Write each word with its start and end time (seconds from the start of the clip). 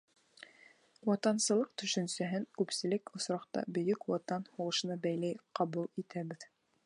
Ватансылыҡ 1.09 1.75
төшөнсәһен 1.81 2.47
күпселек 2.61 3.13
осраҡта 3.19 3.65
Бөйөк 3.77 4.09
Ватан 4.15 4.49
һуғышына 4.55 4.99
бәйле 5.07 5.33
ҡабул 5.61 5.91
итәбеҙ. 6.05 6.49